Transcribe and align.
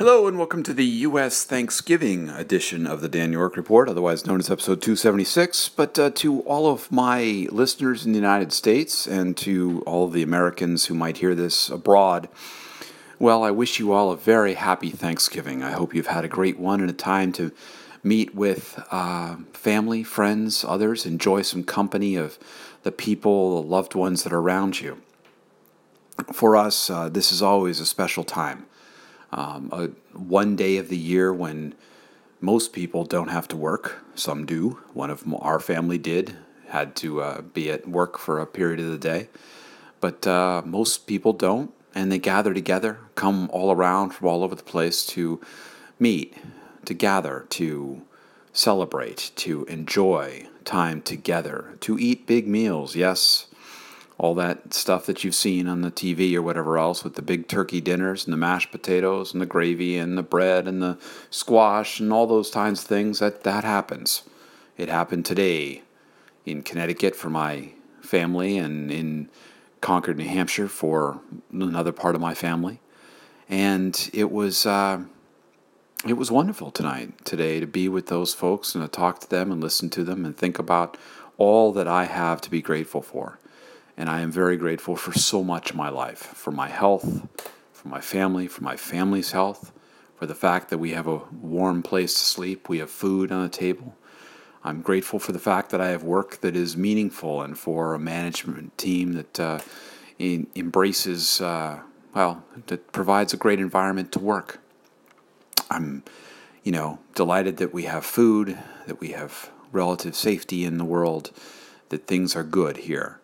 Hello 0.00 0.26
and 0.26 0.38
welcome 0.38 0.62
to 0.62 0.72
the 0.72 0.86
U.S. 0.86 1.44
Thanksgiving 1.44 2.30
edition 2.30 2.86
of 2.86 3.02
the 3.02 3.08
Dan 3.08 3.32
York 3.32 3.54
Report, 3.54 3.86
otherwise 3.86 4.24
known 4.24 4.40
as 4.40 4.50
episode 4.50 4.80
276. 4.80 5.68
But 5.68 5.98
uh, 5.98 6.08
to 6.12 6.40
all 6.44 6.72
of 6.72 6.90
my 6.90 7.46
listeners 7.52 8.06
in 8.06 8.12
the 8.12 8.18
United 8.18 8.50
States 8.50 9.06
and 9.06 9.36
to 9.36 9.82
all 9.84 10.06
of 10.06 10.14
the 10.14 10.22
Americans 10.22 10.86
who 10.86 10.94
might 10.94 11.18
hear 11.18 11.34
this 11.34 11.68
abroad, 11.68 12.30
well, 13.18 13.44
I 13.44 13.50
wish 13.50 13.78
you 13.78 13.92
all 13.92 14.10
a 14.10 14.16
very 14.16 14.54
happy 14.54 14.88
Thanksgiving. 14.88 15.62
I 15.62 15.72
hope 15.72 15.94
you've 15.94 16.06
had 16.06 16.24
a 16.24 16.28
great 16.28 16.58
one 16.58 16.80
and 16.80 16.88
a 16.88 16.94
time 16.94 17.30
to 17.32 17.52
meet 18.02 18.34
with 18.34 18.82
uh, 18.90 19.36
family, 19.52 20.02
friends, 20.02 20.64
others, 20.66 21.04
enjoy 21.04 21.42
some 21.42 21.62
company 21.62 22.16
of 22.16 22.38
the 22.84 22.92
people, 22.92 23.62
the 23.62 23.68
loved 23.68 23.94
ones 23.94 24.24
that 24.24 24.32
are 24.32 24.40
around 24.40 24.80
you. 24.80 25.02
For 26.32 26.56
us, 26.56 26.88
uh, 26.88 27.10
this 27.10 27.30
is 27.30 27.42
always 27.42 27.80
a 27.80 27.86
special 27.86 28.24
time 28.24 28.64
um, 29.32 29.68
a, 29.72 29.86
one 30.16 30.56
day 30.56 30.76
of 30.76 30.88
the 30.88 30.96
year 30.96 31.32
when 31.32 31.74
most 32.40 32.72
people 32.72 33.04
don't 33.04 33.28
have 33.28 33.48
to 33.48 33.56
work. 33.56 34.04
Some 34.14 34.46
do. 34.46 34.80
One 34.94 35.10
of 35.10 35.24
our 35.40 35.60
family 35.60 35.98
did, 35.98 36.36
had 36.68 36.96
to 36.96 37.20
uh, 37.20 37.40
be 37.42 37.70
at 37.70 37.88
work 37.88 38.18
for 38.18 38.38
a 38.38 38.46
period 38.46 38.80
of 38.80 38.90
the 38.90 38.98
day. 38.98 39.28
But 40.00 40.26
uh, 40.26 40.62
most 40.64 41.06
people 41.06 41.32
don't, 41.32 41.72
and 41.94 42.10
they 42.10 42.18
gather 42.18 42.54
together, 42.54 42.98
come 43.14 43.50
all 43.52 43.70
around 43.70 44.10
from 44.10 44.28
all 44.28 44.42
over 44.42 44.54
the 44.54 44.62
place 44.62 45.04
to 45.06 45.40
meet, 45.98 46.34
to 46.86 46.94
gather, 46.94 47.46
to 47.50 48.02
celebrate, 48.52 49.32
to 49.36 49.64
enjoy 49.66 50.46
time 50.64 51.02
together, 51.02 51.76
to 51.80 51.98
eat 51.98 52.26
big 52.26 52.48
meals. 52.48 52.96
Yes, 52.96 53.46
all 54.20 54.34
that 54.34 54.74
stuff 54.74 55.06
that 55.06 55.24
you've 55.24 55.34
seen 55.34 55.66
on 55.66 55.80
the 55.80 55.90
TV 55.90 56.34
or 56.34 56.42
whatever 56.42 56.76
else 56.76 57.02
with 57.02 57.14
the 57.14 57.22
big 57.22 57.48
turkey 57.48 57.80
dinners 57.80 58.26
and 58.26 58.34
the 58.34 58.36
mashed 58.36 58.70
potatoes 58.70 59.32
and 59.32 59.40
the 59.40 59.46
gravy 59.46 59.96
and 59.96 60.18
the 60.18 60.22
bread 60.22 60.68
and 60.68 60.82
the 60.82 60.98
squash 61.30 61.98
and 62.00 62.12
all 62.12 62.26
those 62.26 62.50
kinds 62.50 62.82
of 62.82 62.86
things 62.86 63.18
that 63.20 63.44
that 63.44 63.64
happens. 63.64 64.22
It 64.76 64.90
happened 64.90 65.24
today 65.24 65.80
in 66.44 66.62
Connecticut 66.62 67.16
for 67.16 67.30
my 67.30 67.70
family 68.02 68.58
and 68.58 68.92
in 68.92 69.30
Concord, 69.80 70.18
New 70.18 70.28
Hampshire 70.28 70.68
for 70.68 71.22
another 71.50 71.92
part 71.92 72.14
of 72.14 72.20
my 72.20 72.34
family, 72.34 72.78
and 73.48 74.10
it 74.12 74.30
was. 74.30 74.66
Uh, 74.66 75.04
it 76.06 76.14
was 76.14 76.30
wonderful 76.30 76.70
tonight, 76.70 77.26
today, 77.26 77.60
to 77.60 77.66
be 77.66 77.86
with 77.86 78.06
those 78.06 78.32
folks 78.32 78.74
and 78.74 78.82
to 78.82 78.88
talk 78.88 79.20
to 79.20 79.28
them 79.28 79.52
and 79.52 79.60
listen 79.60 79.90
to 79.90 80.02
them 80.02 80.24
and 80.24 80.34
think 80.34 80.58
about 80.58 80.96
all 81.36 81.72
that 81.72 81.86
I 81.86 82.06
have 82.06 82.40
to 82.40 82.50
be 82.50 82.62
grateful 82.62 83.02
for. 83.02 83.38
And 84.00 84.08
I 84.08 84.20
am 84.20 84.32
very 84.32 84.56
grateful 84.56 84.96
for 84.96 85.12
so 85.12 85.44
much 85.44 85.72
in 85.72 85.76
my 85.76 85.90
life 85.90 86.20
for 86.34 86.50
my 86.50 86.68
health, 86.68 87.28
for 87.70 87.88
my 87.88 88.00
family, 88.00 88.46
for 88.46 88.64
my 88.64 88.74
family's 88.74 89.32
health, 89.32 89.72
for 90.16 90.24
the 90.24 90.34
fact 90.34 90.70
that 90.70 90.78
we 90.78 90.92
have 90.92 91.06
a 91.06 91.20
warm 91.42 91.82
place 91.82 92.14
to 92.14 92.20
sleep, 92.20 92.70
we 92.70 92.78
have 92.78 92.90
food 92.90 93.30
on 93.30 93.42
the 93.42 93.50
table. 93.50 93.94
I'm 94.64 94.80
grateful 94.80 95.18
for 95.18 95.32
the 95.32 95.38
fact 95.38 95.68
that 95.68 95.82
I 95.82 95.88
have 95.88 96.02
work 96.02 96.40
that 96.40 96.56
is 96.56 96.78
meaningful 96.78 97.42
and 97.42 97.58
for 97.58 97.92
a 97.92 97.98
management 97.98 98.78
team 98.78 99.12
that 99.12 99.38
uh, 99.38 99.58
in, 100.18 100.46
embraces, 100.56 101.42
uh, 101.42 101.80
well, 102.14 102.42
that 102.68 102.92
provides 102.92 103.34
a 103.34 103.36
great 103.36 103.60
environment 103.60 104.12
to 104.12 104.18
work. 104.18 104.60
I'm, 105.70 106.04
you 106.64 106.72
know, 106.72 107.00
delighted 107.14 107.58
that 107.58 107.74
we 107.74 107.82
have 107.82 108.06
food, 108.06 108.56
that 108.86 108.98
we 108.98 109.08
have 109.08 109.50
relative 109.72 110.16
safety 110.16 110.64
in 110.64 110.78
the 110.78 110.86
world, 110.86 111.32
that 111.90 112.06
things 112.06 112.34
are 112.34 112.44
good 112.44 112.78
here. 112.78 113.20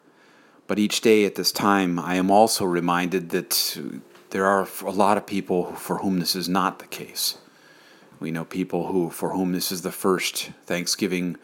But 0.66 0.78
each 0.78 1.00
day 1.00 1.24
at 1.24 1.36
this 1.36 1.52
time, 1.52 1.98
I 1.98 2.16
am 2.16 2.30
also 2.30 2.64
reminded 2.64 3.30
that 3.30 3.78
there 4.30 4.46
are 4.46 4.66
a 4.84 4.90
lot 4.90 5.16
of 5.16 5.26
people 5.26 5.72
for 5.74 5.98
whom 5.98 6.18
this 6.18 6.34
is 6.34 6.48
not 6.48 6.78
the 6.78 6.86
case. 6.86 7.38
We 8.18 8.30
know 8.30 8.44
people 8.44 8.88
who, 8.88 9.10
for 9.10 9.30
whom 9.30 9.52
this 9.52 9.70
is 9.70 9.82
the 9.82 9.92
first 9.92 10.50
Thanksgiving 10.64 11.36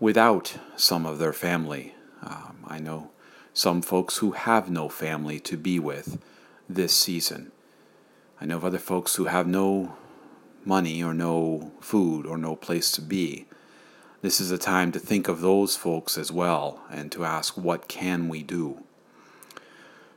without 0.00 0.56
some 0.76 1.04
of 1.04 1.18
their 1.18 1.32
family. 1.32 1.94
Um, 2.22 2.58
I 2.66 2.78
know 2.78 3.10
some 3.52 3.82
folks 3.82 4.18
who 4.18 4.32
have 4.32 4.70
no 4.70 4.88
family 4.88 5.38
to 5.40 5.56
be 5.56 5.78
with 5.78 6.18
this 6.68 6.94
season. 6.94 7.52
I 8.40 8.46
know 8.46 8.56
of 8.56 8.64
other 8.64 8.78
folks 8.78 9.16
who 9.16 9.26
have 9.26 9.46
no 9.46 9.96
money 10.64 11.02
or 11.02 11.12
no 11.12 11.72
food 11.80 12.24
or 12.24 12.38
no 12.38 12.56
place 12.56 12.90
to 12.92 13.02
be. 13.02 13.46
This 14.22 14.40
is 14.40 14.52
a 14.52 14.58
time 14.58 14.92
to 14.92 15.00
think 15.00 15.26
of 15.26 15.40
those 15.40 15.74
folks 15.74 16.16
as 16.16 16.30
well 16.30 16.80
and 16.88 17.10
to 17.10 17.24
ask 17.24 17.56
what 17.56 17.88
can 17.88 18.28
we 18.28 18.44
do. 18.44 18.84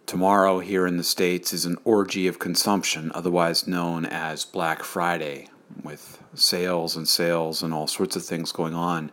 Tomorrow 0.06 0.60
here 0.60 0.86
in 0.86 0.98
the 0.98 1.04
States 1.04 1.52
is 1.52 1.66
an 1.66 1.78
orgy 1.84 2.28
of 2.28 2.38
consumption, 2.38 3.12
otherwise 3.16 3.66
known 3.66 4.06
as 4.06 4.46
Black 4.46 4.84
Friday, 4.84 5.48
with 5.82 6.22
sales 6.36 6.96
and 6.96 7.08
sales 7.08 7.64
and 7.64 7.74
all 7.74 7.88
sorts 7.88 8.16
of 8.16 8.24
things 8.24 8.52
going 8.52 8.76
on 8.76 9.12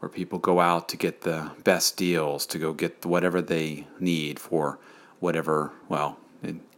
where 0.00 0.08
people 0.08 0.40
go 0.40 0.58
out 0.58 0.88
to 0.88 0.96
get 0.96 1.20
the 1.20 1.52
best 1.62 1.96
deals, 1.96 2.46
to 2.46 2.58
go 2.58 2.72
get 2.72 3.06
whatever 3.06 3.40
they 3.40 3.86
need 4.00 4.40
for 4.40 4.80
whatever, 5.20 5.70
well, 5.88 6.18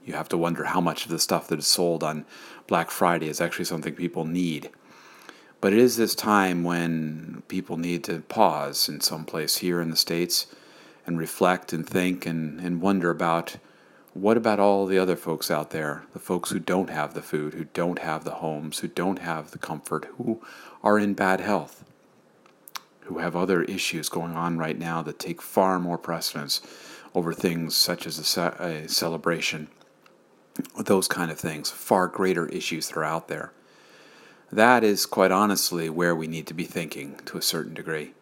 you 0.04 0.12
have 0.12 0.28
to 0.28 0.36
wonder 0.36 0.64
how 0.64 0.82
much 0.82 1.06
of 1.06 1.10
the 1.10 1.18
stuff 1.18 1.48
that 1.48 1.58
is 1.58 1.66
sold 1.66 2.04
on 2.04 2.26
Black 2.66 2.90
Friday 2.90 3.28
is 3.28 3.40
actually 3.40 3.64
something 3.64 3.94
people 3.94 4.26
need. 4.26 4.68
But 5.60 5.72
it 5.72 5.80
is 5.80 5.96
this 5.96 6.14
time 6.14 6.62
when 6.62 7.42
people 7.48 7.76
need 7.76 8.04
to 8.04 8.20
pause 8.20 8.88
in 8.88 9.00
some 9.00 9.24
place 9.24 9.58
here 9.58 9.80
in 9.80 9.90
the 9.90 9.96
States 9.96 10.46
and 11.04 11.18
reflect 11.18 11.72
and 11.72 11.86
think 11.86 12.26
and, 12.26 12.60
and 12.60 12.80
wonder 12.80 13.10
about 13.10 13.56
what 14.14 14.36
about 14.36 14.60
all 14.60 14.86
the 14.86 14.98
other 14.98 15.16
folks 15.16 15.50
out 15.50 15.70
there, 15.70 16.04
the 16.12 16.18
folks 16.18 16.50
who 16.50 16.58
don't 16.58 16.90
have 16.90 17.14
the 17.14 17.22
food, 17.22 17.54
who 17.54 17.64
don't 17.64 18.00
have 18.00 18.24
the 18.24 18.36
homes, 18.36 18.80
who 18.80 18.88
don't 18.88 19.18
have 19.20 19.50
the 19.50 19.58
comfort, 19.58 20.06
who 20.16 20.40
are 20.82 20.98
in 20.98 21.14
bad 21.14 21.40
health, 21.40 21.84
who 23.00 23.18
have 23.18 23.34
other 23.34 23.62
issues 23.64 24.08
going 24.08 24.34
on 24.34 24.58
right 24.58 24.78
now 24.78 25.02
that 25.02 25.18
take 25.18 25.42
far 25.42 25.78
more 25.78 25.98
precedence 25.98 26.60
over 27.14 27.32
things 27.32 27.76
such 27.76 28.06
as 28.06 28.18
a, 28.18 28.24
ce- 28.24 28.60
a 28.60 28.88
celebration, 28.88 29.68
those 30.76 31.08
kind 31.08 31.30
of 31.30 31.38
things, 31.38 31.70
far 31.70 32.06
greater 32.06 32.46
issues 32.46 32.88
that 32.88 32.96
are 32.96 33.04
out 33.04 33.28
there. 33.28 33.52
That 34.50 34.82
is 34.82 35.04
quite 35.04 35.30
honestly 35.30 35.90
where 35.90 36.16
we 36.16 36.26
need 36.26 36.46
to 36.46 36.54
be 36.54 36.64
thinking 36.64 37.20
to 37.26 37.36
a 37.36 37.42
certain 37.42 37.74
degree. 37.74 38.14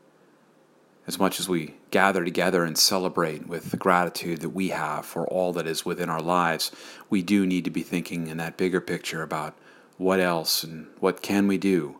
As 1.07 1.21
much 1.21 1.39
as 1.39 1.49
we 1.49 1.75
gather 1.93 2.25
together 2.25 2.65
and 2.65 2.77
celebrate 2.77 3.47
with 3.47 3.71
the 3.71 3.77
gratitude 3.77 4.41
that 4.41 4.49
we 4.51 4.71
have 4.71 5.07
for 5.07 5.25
all 5.29 5.53
that 5.53 5.69
is 5.69 5.85
within 5.85 6.11
our 6.11 6.21
lives, 6.21 6.73
we 7.09 7.23
do 7.23 7.47
need 7.47 7.65
to 7.65 7.71
be 7.71 7.83
thinking 7.83 8.27
in 8.27 8.39
that 8.39 8.57
bigger 8.57 8.81
picture 8.81 9.23
about 9.23 9.55
what 9.99 10.19
else 10.19 10.65
and 10.65 10.89
what 10.99 11.23
can 11.23 11.47
we 11.47 11.59
do 11.59 11.99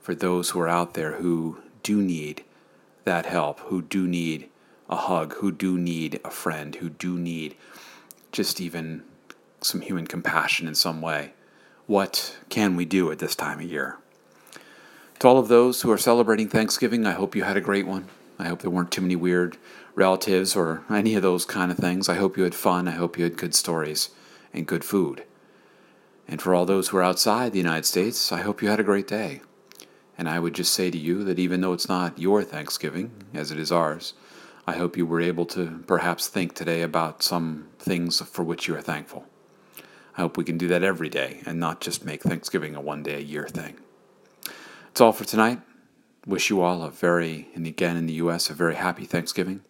for 0.00 0.12
those 0.12 0.50
who 0.50 0.60
are 0.60 0.68
out 0.68 0.94
there 0.94 1.12
who 1.12 1.62
do 1.84 2.02
need 2.02 2.42
that 3.04 3.26
help, 3.26 3.60
who 3.60 3.80
do 3.80 4.08
need 4.08 4.48
a 4.90 4.96
hug, 4.96 5.34
who 5.34 5.52
do 5.52 5.78
need 5.78 6.18
a 6.24 6.30
friend, 6.30 6.74
who 6.76 6.90
do 6.90 7.16
need 7.16 7.54
just 8.32 8.60
even 8.60 9.04
some 9.60 9.82
human 9.82 10.06
compassion 10.06 10.66
in 10.66 10.74
some 10.74 11.00
way 11.00 11.32
what 11.88 12.36
can 12.50 12.76
we 12.76 12.84
do 12.84 13.10
at 13.10 13.18
this 13.18 13.34
time 13.34 13.58
of 13.58 13.64
year? 13.64 13.96
To 15.20 15.26
all 15.26 15.38
of 15.38 15.48
those 15.48 15.80
who 15.80 15.90
are 15.90 15.98
celebrating 15.98 16.46
Thanksgiving, 16.46 17.06
I 17.06 17.12
hope 17.12 17.34
you 17.34 17.44
had 17.44 17.56
a 17.56 17.62
great 17.62 17.86
one. 17.86 18.08
I 18.38 18.48
hope 18.48 18.60
there 18.60 18.70
weren't 18.70 18.92
too 18.92 19.00
many 19.00 19.16
weird 19.16 19.56
relatives 19.94 20.54
or 20.54 20.84
any 20.90 21.14
of 21.14 21.22
those 21.22 21.46
kind 21.46 21.72
of 21.72 21.78
things. 21.78 22.06
I 22.06 22.16
hope 22.16 22.36
you 22.36 22.44
had 22.44 22.54
fun. 22.54 22.88
I 22.88 22.92
hope 22.92 23.16
you 23.16 23.24
had 23.24 23.38
good 23.38 23.54
stories 23.54 24.10
and 24.52 24.66
good 24.66 24.84
food. 24.84 25.24
And 26.28 26.42
for 26.42 26.54
all 26.54 26.66
those 26.66 26.88
who 26.88 26.98
are 26.98 27.02
outside 27.02 27.52
the 27.52 27.58
United 27.58 27.86
States, 27.86 28.30
I 28.30 28.42
hope 28.42 28.60
you 28.60 28.68
had 28.68 28.80
a 28.80 28.84
great 28.84 29.08
day. 29.08 29.40
And 30.18 30.28
I 30.28 30.40
would 30.40 30.54
just 30.54 30.74
say 30.74 30.90
to 30.90 30.98
you 30.98 31.24
that 31.24 31.38
even 31.38 31.62
though 31.62 31.72
it's 31.72 31.88
not 31.88 32.18
your 32.18 32.44
Thanksgiving, 32.44 33.12
as 33.32 33.50
it 33.50 33.58
is 33.58 33.72
ours, 33.72 34.12
I 34.66 34.74
hope 34.74 34.98
you 34.98 35.06
were 35.06 35.22
able 35.22 35.46
to 35.46 35.82
perhaps 35.86 36.28
think 36.28 36.54
today 36.54 36.82
about 36.82 37.22
some 37.22 37.68
things 37.78 38.20
for 38.20 38.44
which 38.44 38.68
you 38.68 38.76
are 38.76 38.82
thankful. 38.82 39.24
I 40.18 40.22
hope 40.22 40.36
we 40.36 40.42
can 40.42 40.58
do 40.58 40.66
that 40.68 40.82
every 40.82 41.08
day 41.08 41.42
and 41.46 41.60
not 41.60 41.80
just 41.80 42.04
make 42.04 42.22
Thanksgiving 42.22 42.74
a 42.74 42.80
one 42.80 43.04
day 43.04 43.14
a 43.14 43.20
year 43.20 43.46
thing. 43.46 43.76
That's 44.88 45.00
all 45.00 45.12
for 45.12 45.24
tonight. 45.24 45.60
Wish 46.26 46.50
you 46.50 46.60
all 46.60 46.82
a 46.82 46.90
very, 46.90 47.48
and 47.54 47.68
again 47.68 47.96
in 47.96 48.06
the 48.06 48.14
U.S., 48.14 48.50
a 48.50 48.52
very 48.52 48.74
happy 48.74 49.04
Thanksgiving. 49.04 49.60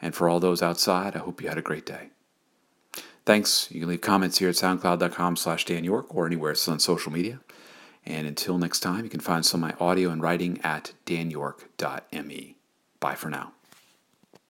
And 0.00 0.14
for 0.14 0.26
all 0.26 0.40
those 0.40 0.62
outside, 0.62 1.14
I 1.14 1.18
hope 1.18 1.42
you 1.42 1.48
had 1.50 1.58
a 1.58 1.62
great 1.62 1.84
day. 1.84 2.08
Thanks. 3.26 3.70
You 3.70 3.80
can 3.80 3.90
leave 3.90 4.00
comments 4.00 4.38
here 4.38 4.48
at 4.48 4.54
soundcloud.com 4.54 5.36
slash 5.36 5.66
Dan 5.66 5.84
York 5.84 6.14
or 6.14 6.24
anywhere 6.26 6.52
else 6.52 6.66
on 6.66 6.80
social 6.80 7.12
media. 7.12 7.40
And 8.06 8.26
until 8.26 8.56
next 8.56 8.80
time, 8.80 9.04
you 9.04 9.10
can 9.10 9.20
find 9.20 9.44
some 9.44 9.62
of 9.62 9.70
my 9.78 9.84
audio 9.84 10.08
and 10.08 10.22
writing 10.22 10.58
at 10.64 10.94
danyork.me. 11.04 12.56
Bye 13.00 13.14
for 13.14 13.28
now. 13.28 13.52